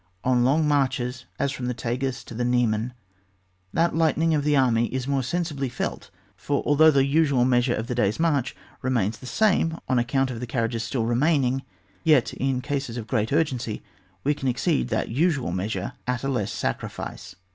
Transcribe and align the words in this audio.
On 0.23 0.43
long 0.43 0.67
marches, 0.67 1.25
as 1.37 1.51
from 1.51 1.67
the 1.67 1.75
Tagus 1.75 2.23
to 2.23 2.33
the 2.33 2.43
Niemen, 2.43 2.93
that 3.71 3.95
lightening 3.95 4.33
of 4.33 4.43
the 4.43 4.55
army 4.57 4.87
is 4.87 5.07
more 5.07 5.21
sensibly 5.21 5.69
felt, 5.69 6.09
for 6.35 6.63
although 6.65 6.89
the 6.89 7.05
usual 7.05 7.45
measure 7.45 7.75
of 7.75 7.85
the 7.85 7.93
day's 7.93 8.19
march 8.19 8.55
remains 8.81 9.19
the 9.19 9.27
same 9.27 9.77
on 9.87 9.99
account 9.99 10.31
of 10.31 10.39
the 10.39 10.47
car 10.47 10.67
riages 10.67 10.81
still 10.81 11.05
remaining, 11.05 11.61
yet, 12.03 12.33
in 12.33 12.61
cases 12.61 12.97
of 12.97 13.05
great 13.05 13.31
urgency, 13.31 13.83
we 14.23 14.33
can 14.33 14.47
exceed 14.47 14.87
that 14.87 15.09
usual 15.09 15.51
measure 15.51 15.93
at 16.07 16.23
a 16.23 16.27
less 16.27 16.51
sacrifice. 16.51 17.35